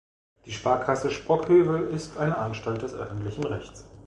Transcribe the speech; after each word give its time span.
Die 0.47 0.51
Sparkasse 0.53 1.11
Sprockhövel 1.11 1.89
ist 1.89 2.17
eine 2.17 2.35
Anstalt 2.39 2.81
des 2.81 2.95
öffentlichen 2.95 3.43
Rechts. 3.43 3.85